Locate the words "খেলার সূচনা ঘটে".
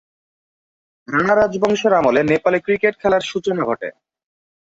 3.01-3.89